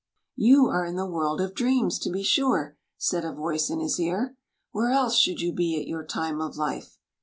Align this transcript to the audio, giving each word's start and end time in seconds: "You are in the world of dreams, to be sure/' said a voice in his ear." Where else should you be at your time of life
"You 0.35 0.65
are 0.65 0.83
in 0.83 0.95
the 0.95 1.05
world 1.05 1.41
of 1.41 1.53
dreams, 1.53 1.99
to 1.99 2.09
be 2.09 2.23
sure/' 2.23 2.75
said 2.97 3.23
a 3.23 3.31
voice 3.31 3.69
in 3.69 3.79
his 3.79 3.99
ear." 3.99 4.35
Where 4.71 4.89
else 4.89 5.15
should 5.19 5.41
you 5.41 5.53
be 5.53 5.79
at 5.79 5.85
your 5.87 6.03
time 6.03 6.41
of 6.41 6.57
life 6.57 6.97